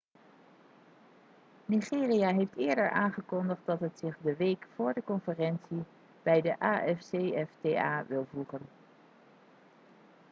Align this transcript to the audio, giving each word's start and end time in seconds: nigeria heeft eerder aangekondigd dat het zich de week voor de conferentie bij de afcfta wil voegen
nigeria 1.67 2.33
heeft 2.33 2.57
eerder 2.57 2.89
aangekondigd 2.89 3.61
dat 3.65 3.79
het 3.79 3.99
zich 3.99 4.17
de 4.21 4.35
week 4.35 4.67
voor 4.75 4.93
de 4.93 5.03
conferentie 5.03 5.83
bij 6.23 6.41
de 6.41 6.59
afcfta 6.59 8.05
wil 8.07 8.27
voegen 8.31 8.59